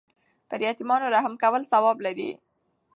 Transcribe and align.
پر 0.49 0.59
یتیمانو 0.67 1.07
رحم 1.15 1.33
کول 1.41 1.61
ثواب 1.71 1.97
لري. 2.05 2.29